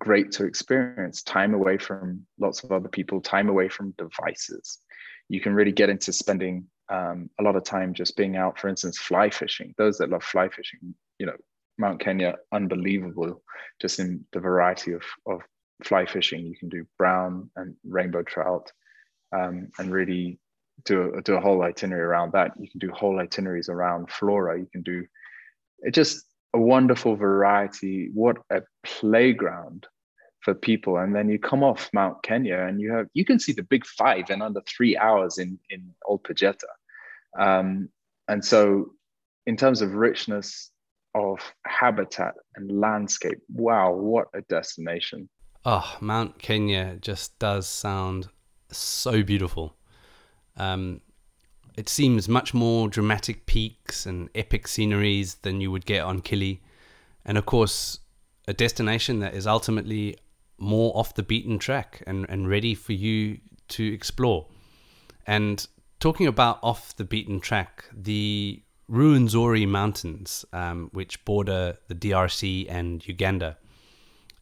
[0.00, 4.80] great to experience time away from lots of other people time away from devices
[5.28, 8.68] you can really get into spending um, a lot of time just being out for
[8.68, 11.36] instance fly fishing those that love fly fishing you know
[11.78, 13.42] mount kenya unbelievable
[13.80, 15.40] just in the variety of, of
[15.84, 18.72] fly fishing you can do brown and rainbow trout
[19.32, 20.38] um, and really
[20.84, 24.58] do a, do a whole itinerary around that you can do whole itineraries around flora
[24.58, 25.04] you can do
[25.80, 26.24] it just
[26.56, 28.10] a wonderful variety.
[28.14, 29.86] What a playground
[30.40, 30.96] for people.
[30.96, 33.84] And then you come off Mount Kenya and you have you can see the big
[33.84, 36.70] five in under three hours in in Ol Pejeta.
[37.38, 37.90] Um,
[38.28, 38.92] and so,
[39.46, 40.70] in terms of richness
[41.16, 45.28] of habitat and landscape, wow, what a destination!
[45.64, 48.28] Oh, Mount Kenya just does sound
[48.70, 49.76] so beautiful.
[50.56, 51.00] Um,
[51.76, 56.60] it seems much more dramatic peaks and epic sceneries than you would get on Kili.
[57.24, 57.98] And of course,
[58.46, 60.16] a destination that is ultimately
[60.58, 64.46] more off the beaten track and, and ready for you to explore.
[65.26, 65.66] And
[65.98, 73.06] talking about off the beaten track, the Ruwenzori Mountains, um, which border the DRC and
[73.06, 73.56] Uganda,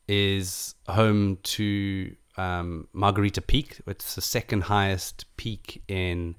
[0.07, 3.81] is home to um, Margherita Peak.
[3.87, 6.37] It's the second highest peak in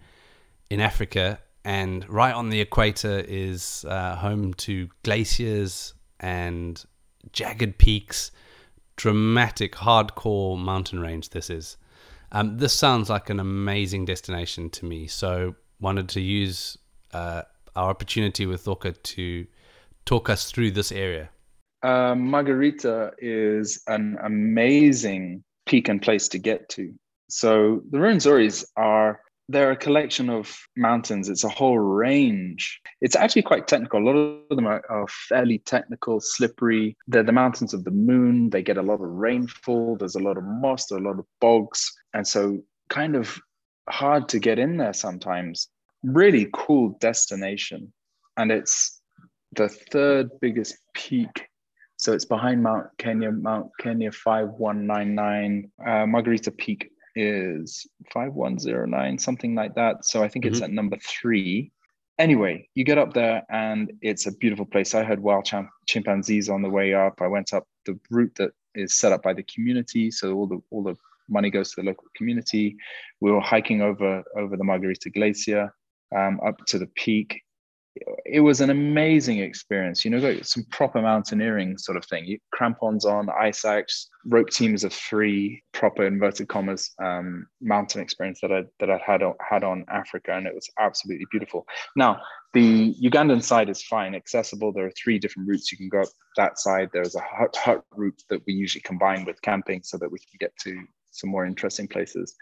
[0.70, 6.84] in Africa, and right on the equator is uh, home to glaciers and
[7.32, 8.32] jagged peaks,
[8.96, 11.30] dramatic, hardcore mountain range.
[11.30, 11.78] This is.
[12.32, 15.08] Um, this sounds like an amazing destination to me.
[15.08, 16.78] So wanted to use
[17.13, 17.44] uh,
[17.75, 19.47] our opportunity with Ake to
[20.05, 21.29] talk us through this area.
[21.83, 26.93] Uh, Margherita is an amazing peak and place to get to.
[27.29, 31.29] So the Ruwenzoris are they're a collection of mountains.
[31.29, 32.81] It's a whole range.
[33.01, 33.99] It's actually quite technical.
[33.99, 36.97] A lot of them are, are, fairly technical, slippery.
[37.07, 38.49] They're the mountains of the moon.
[38.49, 39.97] They get a lot of rainfall.
[39.97, 41.91] There's a lot of moss, there's a lot of bogs.
[42.13, 42.59] And so,
[42.89, 43.39] kind of
[43.88, 45.69] hard to get in there sometimes.
[46.06, 47.91] Really cool destination.
[48.38, 49.02] And it's
[49.54, 51.48] the third biggest peak.
[51.98, 59.76] So it's behind Mount Kenya, Mount Kenya 5199, uh, Margherita Peak is 5109, something like
[59.76, 60.06] that.
[60.06, 60.65] So I think it's mm-hmm.
[60.65, 61.72] at number three.
[62.20, 64.94] Anyway, you get up there and it's a beautiful place.
[64.94, 67.22] I heard wild chimp- chimpanzees on the way up.
[67.22, 70.12] I went up the route that is set up by the community.
[70.12, 70.96] So all the all the
[71.30, 72.76] money goes to the local community.
[73.22, 75.74] We were hiking over over the Margherita Glacier
[76.15, 77.41] um, up to the peak
[78.26, 80.04] it was an amazing experience.
[80.04, 82.26] You know, got some proper mountaineering sort of thing.
[82.26, 88.39] You, crampons on, ice axe, rope teams of three, proper inverted commas um, mountain experience
[88.41, 91.65] that I that I had on, had on Africa, and it was absolutely beautiful.
[91.96, 92.22] Now,
[92.54, 94.74] the Ugandan side is fine, accessible.
[94.74, 96.89] There are three different routes you can go up that side.
[96.91, 100.38] There's a hut, hut route that we usually combine with camping so that we can
[100.39, 102.36] get to some more interesting places.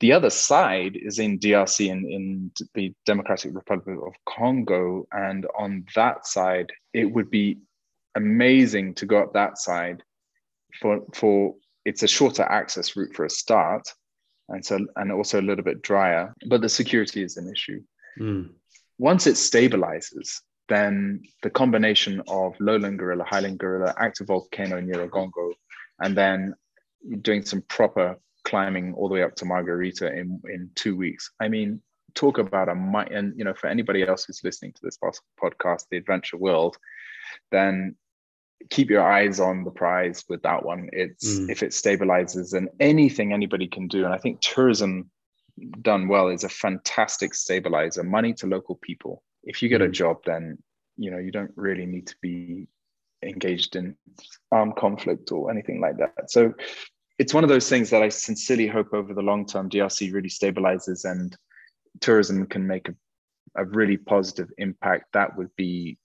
[0.00, 5.06] The other side is in DRC in, in the Democratic Republic of Congo.
[5.12, 7.58] And on that side, it would be
[8.14, 10.02] amazing to go up that side
[10.80, 13.86] for for it's a shorter access route for a start
[14.48, 17.80] and so and also a little bit drier but the security is an issue
[18.20, 18.48] mm.
[18.98, 25.52] once it stabilizes then the combination of lowland gorilla highland gorilla active volcano near nyiragongo
[26.00, 26.54] and then
[27.22, 31.30] doing some proper climbing all the way up to Margherita in in two weeks.
[31.40, 31.80] I mean,
[32.14, 34.98] talk about a might and you know for anybody else who's listening to this
[35.40, 36.76] podcast, the Adventure World,
[37.50, 37.96] then
[38.70, 40.88] keep your eyes on the prize with that one.
[40.92, 41.50] It's mm.
[41.50, 45.10] if it stabilizes and anything anybody can do, and I think tourism
[45.82, 48.02] done well is a fantastic stabilizer.
[48.02, 49.22] Money to local people.
[49.42, 49.92] If you get a mm.
[49.92, 50.58] job, then
[50.96, 52.68] you know you don't really need to be
[53.22, 53.96] engaged in
[54.52, 56.30] armed conflict or anything like that.
[56.30, 56.52] So
[57.18, 60.28] it's one of those things that I sincerely hope over the long term DRC really
[60.28, 61.36] stabilizes and
[62.00, 62.94] tourism can make a,
[63.56, 65.12] a really positive impact.
[65.12, 65.98] That would be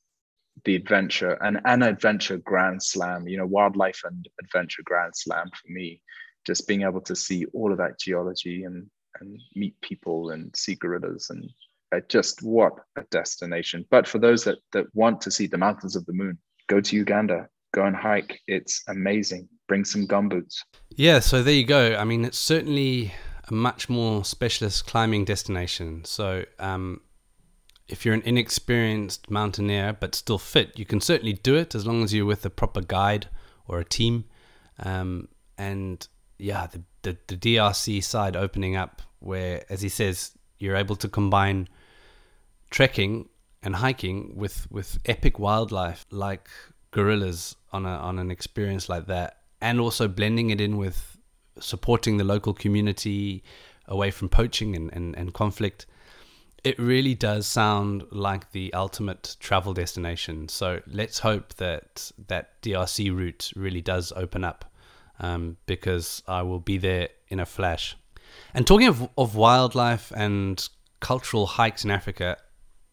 [0.65, 5.71] the adventure and an adventure grand slam, you know, wildlife and adventure grand slam for
[5.71, 6.01] me.
[6.45, 8.87] Just being able to see all of that geology and
[9.19, 11.49] and meet people and see gorillas and
[11.91, 13.85] uh, just what a destination.
[13.89, 16.95] But for those that that want to see the mountains of the moon, go to
[16.95, 18.39] Uganda, go and hike.
[18.47, 20.57] It's amazing bring some gumboots.
[20.97, 21.95] Yeah, so there you go.
[21.95, 23.13] I mean, it's certainly
[23.47, 26.03] a much more specialist climbing destination.
[26.03, 26.99] So, um,
[27.87, 32.03] if you're an inexperienced mountaineer but still fit, you can certainly do it as long
[32.03, 33.29] as you're with a proper guide
[33.67, 34.25] or a team.
[34.77, 36.05] Um, and
[36.37, 41.07] yeah, the, the, the DRC side opening up, where, as he says, you're able to
[41.07, 41.67] combine
[42.69, 43.29] trekking
[43.63, 46.47] and hiking with, with epic wildlife like
[46.91, 51.17] gorillas on a on an experience like that and also blending it in with
[51.59, 53.43] supporting the local community
[53.87, 55.85] away from poaching and, and, and conflict,
[56.63, 60.47] it really does sound like the ultimate travel destination.
[60.47, 64.65] So let's hope that that DRC route really does open up
[65.19, 67.97] um, because I will be there in a flash.
[68.53, 70.67] And talking of, of wildlife and
[70.99, 72.37] cultural hikes in Africa,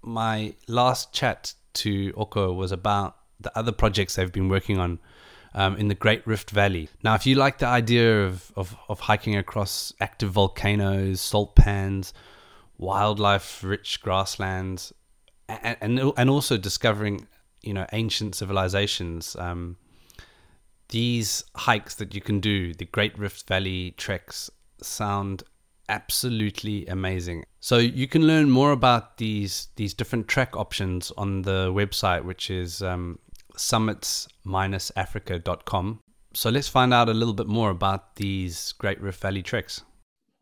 [0.02, 4.98] my last chat to Ake was about the other projects they've been working on
[5.54, 6.88] um, in the Great Rift Valley.
[7.02, 12.12] Now, if you like the idea of, of, of hiking across active volcanoes, salt pans,
[12.78, 14.92] wildlife rich grasslands,
[15.48, 17.26] and, and, and also discovering,
[17.62, 19.76] you know, ancient civilizations, um,
[20.88, 24.50] these hikes that you can do, the Great Rift Valley treks,
[24.82, 25.42] sound
[25.88, 27.44] absolutely amazing.
[27.60, 32.50] So you can learn more about these these different trek options on the website, which
[32.50, 33.18] is um,
[33.56, 36.00] summits-africa.com.
[36.34, 39.82] So let's find out a little bit more about these Great Rift Valley treks.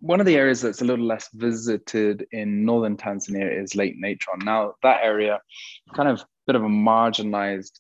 [0.01, 4.41] One of the areas that's a little less visited in northern Tanzania is Lake Natron.
[4.45, 5.41] Now, that area,
[5.95, 7.79] kind of a bit of a marginalized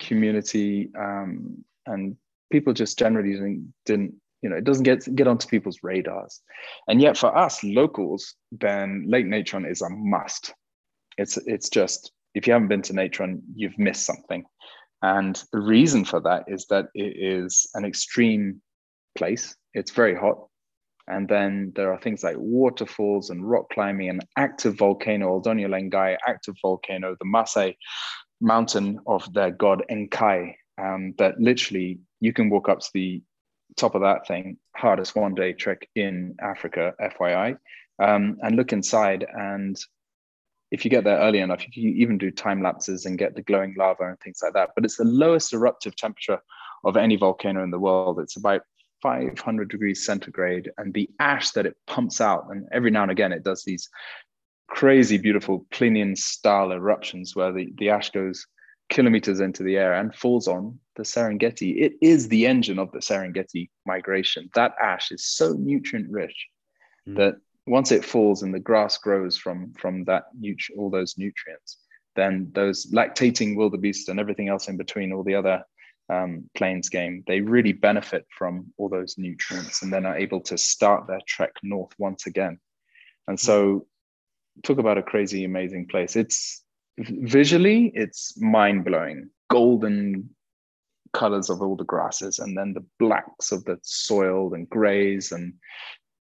[0.00, 2.16] community, um, and
[2.50, 4.14] people just generally didn't, didn't
[4.44, 6.42] you know, it doesn't get get onto people's radars.
[6.86, 10.52] And yet, for us locals, then Lake Natron is a must.
[11.16, 14.44] It's it's just if you haven't been to Natron, you've missed something.
[15.02, 18.60] And the reason for that is that it is an extreme
[19.16, 19.54] place.
[19.74, 20.46] It's very hot.
[21.06, 25.68] And then there are things like waterfalls and rock climbing, and active volcano, Ol Doinyo
[25.68, 27.76] Lengai, active volcano, the Masai
[28.40, 33.22] mountain of their god Enkai, um, that literally you can walk up to the
[33.76, 37.58] top of that thing, hardest one day trek in Africa, FYI,
[38.02, 39.26] um, and look inside.
[39.30, 39.76] And
[40.74, 43.42] if you get there early enough, you can even do time lapses and get the
[43.42, 44.70] glowing lava and things like that.
[44.74, 46.40] But it's the lowest eruptive temperature
[46.82, 48.18] of any volcano in the world.
[48.18, 48.62] It's about
[49.00, 53.32] 500 degrees centigrade, and the ash that it pumps out, and every now and again
[53.32, 53.88] it does these
[54.66, 58.44] crazy, beautiful Plinian style eruptions where the, the ash goes
[58.90, 61.82] kilometers into the air and falls on the Serengeti.
[61.82, 64.50] It is the engine of the Serengeti migration.
[64.56, 66.48] That ash is so nutrient rich
[67.08, 67.16] mm.
[67.16, 67.36] that
[67.66, 70.24] once it falls and the grass grows from from that
[70.76, 71.78] all those nutrients,
[72.14, 75.64] then those lactating wildebeest and everything else in between, all the other
[76.10, 80.58] um, plains game, they really benefit from all those nutrients and then are able to
[80.58, 82.58] start their trek north once again.
[83.26, 83.86] And so,
[84.62, 86.14] talk about a crazy, amazing place.
[86.16, 86.62] It's
[86.98, 89.30] visually, it's mind blowing.
[89.50, 90.30] Golden
[91.12, 95.54] colors of all the grasses, and then the blacks of the soil and grays and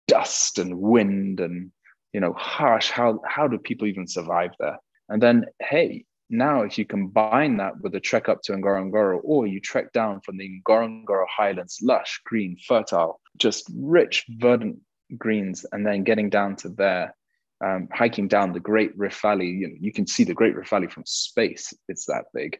[0.08, 1.70] dust and wind and
[2.12, 2.90] you know harsh.
[2.90, 4.78] How how do people even survive there?
[5.08, 9.46] And then, hey, now, if you combine that with a trek up to Ngorongoro, or
[9.46, 14.78] you trek down from the Ngorongoro highlands, lush, green, fertile, just rich, verdant
[15.18, 17.14] greens, and then getting down to there,
[17.62, 20.70] um, hiking down the Great Rift Valley, you, know, you can see the Great Rift
[20.70, 21.74] Valley from space.
[21.88, 22.58] It's that big.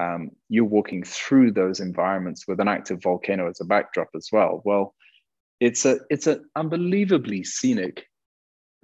[0.00, 4.62] Um, you're walking through those environments with an active volcano as a backdrop as well.
[4.64, 4.94] Well,
[5.60, 8.06] it's a it's an unbelievably scenic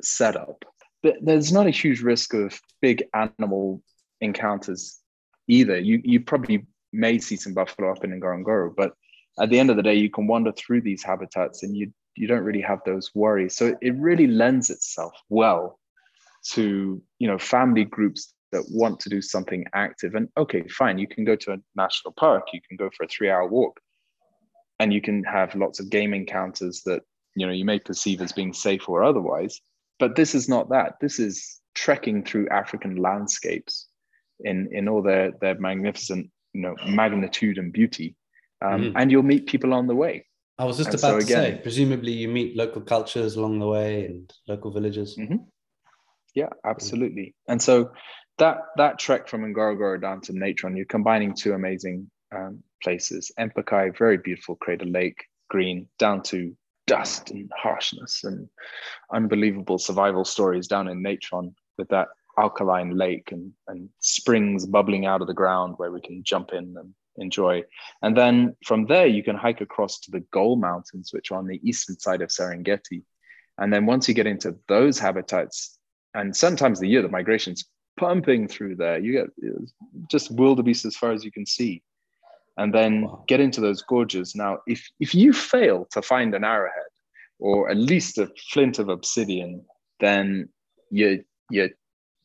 [0.03, 0.65] setup.
[1.03, 3.83] But there's not a huge risk of big animal
[4.21, 4.99] encounters
[5.49, 5.79] either.
[5.79, 8.93] You you probably may see some buffalo up in Ngorongoro, but
[9.39, 12.27] at the end of the day, you can wander through these habitats and you you
[12.29, 13.57] don't really have those worries.
[13.57, 15.79] So it really lends itself well
[16.53, 20.15] to you know family groups that want to do something active.
[20.15, 23.09] And okay, fine, you can go to a national park, you can go for a
[23.09, 23.81] three-hour walk,
[24.81, 27.03] and you can have lots of game encounters that
[27.35, 29.61] you know you may perceive as being safe or otherwise.
[29.99, 30.95] But this is not that.
[31.01, 33.87] This is trekking through African landscapes
[34.41, 38.17] in in all their their magnificent you know magnitude and beauty
[38.63, 38.97] um, mm-hmm.
[38.97, 40.25] and you'll meet people on the way
[40.59, 43.59] i was just and about so to again, say presumably you meet local cultures along
[43.59, 45.37] the way and local villages mm-hmm.
[46.35, 47.91] yeah absolutely and so
[48.39, 53.31] that that trek from Ngorongoro down to Natron, you're combining two amazing um, places.
[53.39, 56.57] Empakai, very beautiful crater lake, green, down to
[56.87, 58.49] dust and harshness and
[59.13, 62.09] unbelievable survival stories down in Natron with that
[62.39, 66.75] alkaline lake and, and springs bubbling out of the ground where we can jump in
[66.79, 67.63] and enjoy.
[68.03, 71.47] And then from there, you can hike across to the Gol Mountains, which are on
[71.47, 73.03] the eastern side of Serengeti.
[73.59, 75.79] And then once you get into those habitats,
[76.15, 77.65] and sometimes the year the migration's
[77.97, 79.27] pumping through there, you get
[80.11, 81.83] just wildebeest as far as you can see.
[82.57, 83.25] And then wow.
[83.27, 84.35] get into those gorges.
[84.35, 86.93] Now, if if you fail to find an arrowhead
[87.39, 89.65] or at least a flint of obsidian,
[90.01, 90.49] then
[90.91, 91.71] you you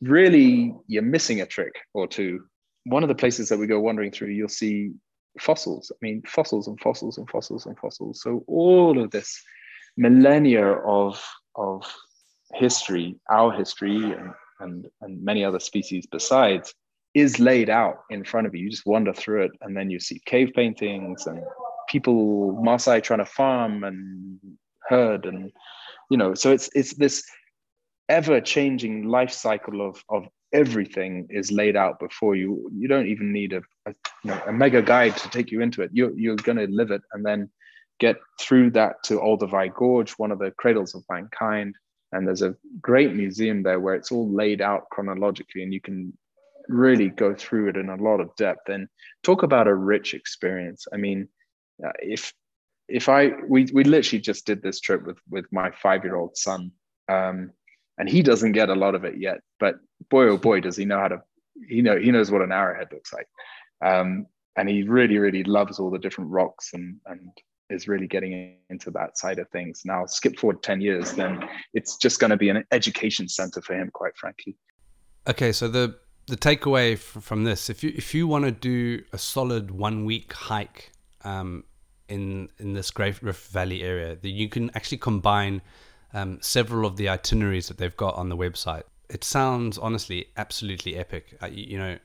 [0.02, 2.46] really you're missing a trick or two.
[2.86, 4.92] One of the places that we go wandering through, you'll see
[5.40, 5.92] fossils.
[5.92, 8.22] I mean, fossils and fossils and fossils and fossils.
[8.22, 9.42] So all of this
[9.98, 11.24] millennia of
[11.56, 11.84] of
[12.54, 16.74] history, our history, and and, and many other species besides,
[17.20, 18.66] is laid out in front of you.
[18.66, 21.44] You just wander through it, and then you see cave paintings and
[21.90, 24.40] people Maasai trying to farm and
[24.88, 25.52] herd, and
[26.10, 26.34] you know.
[26.34, 27.24] So it's it's this
[28.10, 32.70] ever changing life cycle of, of everything is laid out before you.
[32.76, 33.94] You don't even need a, a,
[34.24, 35.92] you know, a mega guide to take you into it.
[35.94, 37.50] You're, you're going to live it and then
[38.00, 41.76] get through that to Olduvai Gorge, one of the cradles of mankind.
[42.12, 46.18] And there's a great museum there where it's all laid out chronologically and you can
[46.70, 48.88] really go through it in a lot of depth and
[49.24, 50.88] talk about a rich experience.
[50.94, 51.28] I mean,
[51.84, 52.34] uh, if
[52.88, 56.38] if I we we literally just did this trip with with my five year old
[56.38, 56.72] son,
[57.10, 57.52] um,
[57.98, 59.40] and he doesn't get a lot of it yet.
[59.60, 59.76] But
[60.10, 61.22] boy, oh boy, does he know how to.
[61.68, 63.28] He know he knows what an arrowhead looks like,
[63.84, 67.32] um, and he really, really loves all the different rocks and and
[67.70, 69.82] is really getting into that side of things.
[69.86, 73.74] Now, skip forward ten years, then it's just going to be an education center for
[73.76, 74.56] him, quite frankly.
[75.28, 76.00] Okay, so the
[76.30, 80.32] the takeaway from this, if you if you want to do a solid one week
[80.32, 80.92] hike
[81.24, 81.64] um,
[82.08, 85.62] in in this Great Rift Valley area, that you can actually combine
[86.14, 88.84] um, several of the itineraries that they've got on the website.
[89.10, 91.38] It sounds honestly absolutely epic.
[91.42, 91.98] Uh, you, you, know,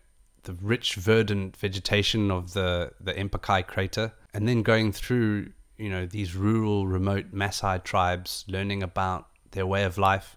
[0.45, 6.07] the rich verdant vegetation of the the Empakai crater, and then going through you know
[6.07, 10.37] these rural, remote Maasai tribes, learning about their way of life,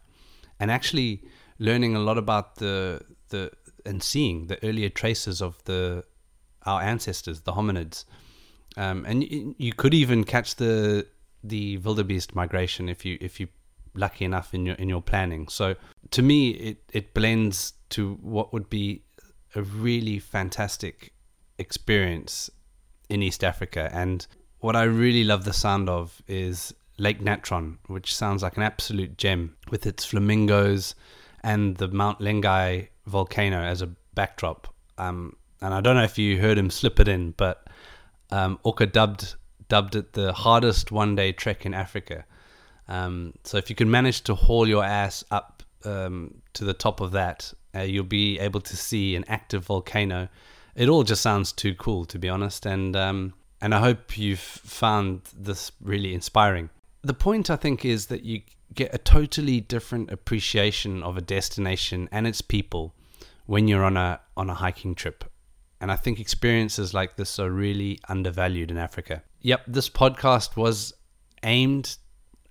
[0.60, 1.24] and actually
[1.58, 3.52] learning a lot about the the
[3.88, 6.04] and seeing the earlier traces of the
[6.66, 8.06] our ancestors, the hominids.
[8.76, 11.08] Um, and you, you could even catch the
[11.44, 13.48] the wildebeest migration if you if you
[13.94, 15.48] lucky enough in your in your planning.
[15.48, 15.76] So
[16.12, 19.04] to me, it it blends to what would be
[19.56, 21.14] a really fantastic
[21.58, 22.50] experience
[23.10, 23.90] in East Africa.
[23.94, 24.28] And
[24.60, 29.18] what I really love the sound of is Lake Natron, which sounds like an absolute
[29.18, 30.96] gem with its flamingos
[31.44, 34.74] and the Mount Lengai volcano as a backdrop.
[34.98, 37.68] Um, and I don't know if you heard him slip it in, but
[38.32, 39.36] um, Ake dubbed
[39.70, 42.26] dubbed it the hardest one day trek in Africa.
[42.88, 47.02] Um, so if you can manage to haul your ass up um, to the top
[47.02, 50.30] of that, uh, you'll be able to see an active volcano.
[50.76, 54.40] It all just sounds too cool, to be honest, and um, and I hope you've
[54.40, 56.70] found this really inspiring.
[57.02, 58.42] The point I think is that you
[58.74, 62.94] get a totally different appreciation of a destination and its people
[63.48, 65.24] when you're on a on a hiking trip.
[65.82, 69.24] And I think experiences like this are really undervalued in Africa.
[69.42, 70.94] Yep, this podcast was
[71.44, 71.98] aimed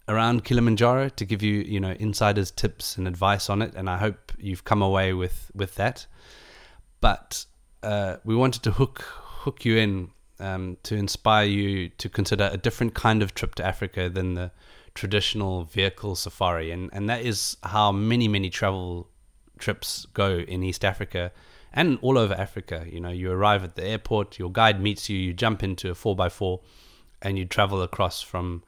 [0.08, 3.98] around Kilimanjaro to give you, you know, insiders tips and advice on it, and I
[3.98, 6.06] hope you've come away with with that.
[7.00, 7.44] But
[7.82, 12.56] uh, we wanted to hook hook you in um, to inspire you to consider a
[12.56, 14.50] different kind of trip to Africa than the
[14.94, 19.10] traditional vehicle safari, and and that is how many many travel
[19.58, 21.32] trips go in East Africa
[21.72, 22.86] and all over Africa.
[22.90, 25.94] You know, you arrive at the airport, your guide meets you, you jump into a
[25.94, 26.60] four x four,
[27.22, 28.64] and you travel across from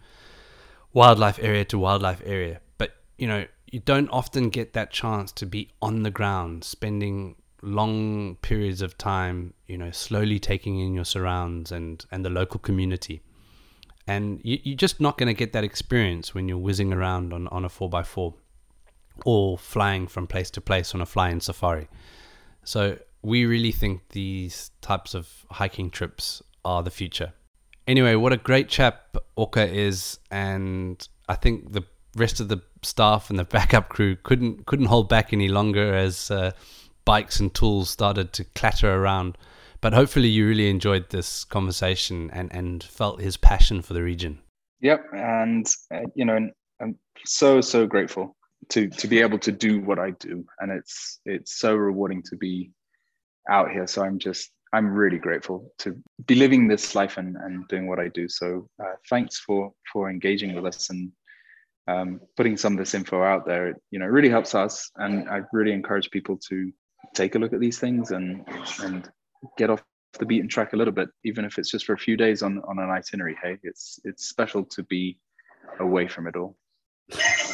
[0.92, 2.60] wildlife area to wildlife area.
[2.76, 7.36] But you know, you don't often get that chance to be on the ground, spending
[7.62, 12.60] long periods of time, you know, slowly taking in your surrounds and and the local
[12.60, 13.22] community.
[14.06, 17.46] And you, you're just not going to get that experience when you're whizzing around on,
[17.48, 18.32] on a 4x4
[19.24, 21.88] or flying from place to place on a flying safari.
[22.64, 27.32] So we really think these types of hiking trips are the future.
[27.86, 31.84] Anyway, what a great chap Ake is, and I think the
[32.16, 36.30] rest of the staff and the backup crew couldn't couldn't hold back any longer as
[36.30, 36.52] uh,
[37.04, 39.38] bikes and tools started to clatter around.
[39.80, 44.40] But hopefully, you really enjoyed this conversation and and felt his passion for the region.
[44.80, 46.38] Yep, and uh, you know,
[46.80, 48.36] I'm so so grateful
[48.70, 52.36] to to be able to do what I do, and it's it's so rewarding to
[52.36, 52.70] be
[53.48, 53.86] out here.
[53.86, 55.96] So I'm just I'm really grateful to
[56.26, 58.28] be living this life and, and doing what I do.
[58.28, 61.12] So uh, thanks for for engaging with us and
[61.86, 63.68] um, putting some of this info out there.
[63.68, 66.70] It, you know, really helps us, and I really encourage people to
[67.14, 68.44] take a look at these things and
[68.82, 69.08] and
[69.56, 69.82] get off
[70.18, 72.60] the beaten track a little bit, even if it's just for a few days on
[72.68, 73.36] on an itinerary.
[73.42, 75.18] Hey, it's it's special to be
[75.80, 76.56] away from it all.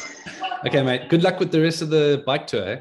[0.65, 1.09] okay, mate.
[1.09, 2.67] Good luck with the rest of the bike tour.
[2.67, 2.79] Eh?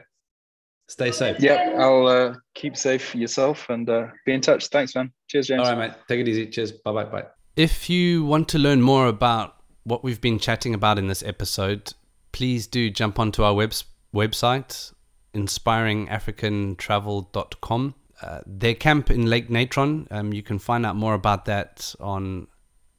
[0.89, 1.39] Stay safe.
[1.41, 4.67] Yep, I'll uh, keep safe yourself and uh, be in touch.
[4.69, 5.11] Thanks, man.
[5.29, 5.67] Cheers, James.
[5.67, 5.97] All right, mate.
[6.09, 6.47] Take it easy.
[6.47, 6.73] Cheers.
[6.73, 7.25] Bye, bye, bye.
[7.57, 9.55] If you want to learn more about
[9.85, 11.95] what we've been chatting about in this episode,
[12.33, 13.73] please do jump onto our web-
[14.15, 14.93] website,
[15.35, 17.95] inspiringafricantravel.com.
[18.21, 22.49] Uh, their camp in Lake Natron, um, you can find out more about that on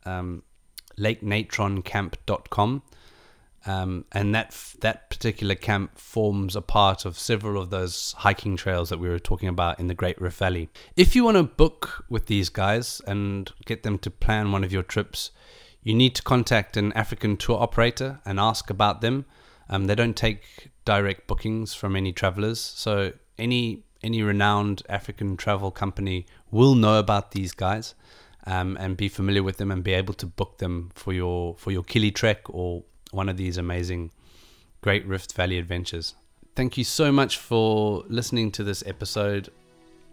[0.06, 0.42] um,
[0.98, 2.82] lakenatroncamp.com.
[3.66, 8.90] Um, and that that particular camp forms a part of several of those hiking trails
[8.90, 10.70] that we were talking about in the Great Rift Valley.
[10.96, 14.72] If you want to book with these guys and get them to plan one of
[14.72, 15.32] your trips,
[15.82, 19.26] you need to contact an African tour operator and ask about them.
[19.68, 25.72] Um, they don't take direct bookings from any travelers, so any any renowned African travel
[25.72, 27.96] company will know about these guys.
[28.48, 31.72] Um, and be familiar with them and be able to book them for your for
[31.72, 32.84] your Kili trek or
[33.16, 34.12] one of these amazing
[34.82, 36.14] Great Rift Valley adventures.
[36.56, 39.50] Thank you so much for listening to this episode.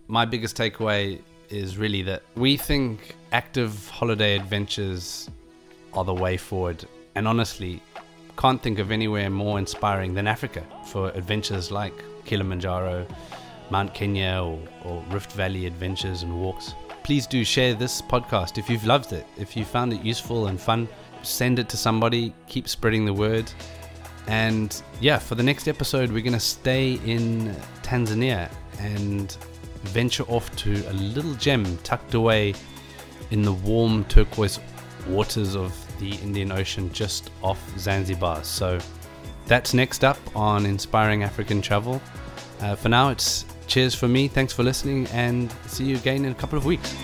[0.07, 5.29] My biggest takeaway is really that we think active holiday adventures
[5.93, 6.85] are the way forward.
[7.15, 7.83] And honestly,
[8.39, 11.93] can't think of anywhere more inspiring than Africa for adventures like
[12.25, 13.07] Kilimanjaro,
[13.71, 16.75] Mount Kenya, or, or Rift Valley adventures and walks.
[17.03, 20.61] Please do share this podcast if you've loved it, if you found it useful and
[20.61, 20.89] fun
[21.23, 23.51] send it to somebody, keep spreading the word.
[24.27, 29.37] And yeah, for the next episode, we're going to stay in Tanzania and
[29.83, 32.55] venture off to a little gem tucked away
[33.31, 34.61] in the warm turquoise
[35.09, 38.45] waters of the Indian Ocean just off Zanzibar.
[38.45, 38.79] So
[39.47, 42.01] that's next up on Inspiring African Travel.
[42.61, 44.29] Uh, for now, it's cheers for me.
[44.29, 46.95] Thanks for listening, and see you again in a couple of weeks.